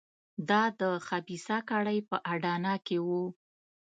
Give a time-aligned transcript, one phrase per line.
[0.49, 3.23] دا د خبیثه کړۍ په اډانه کې وو.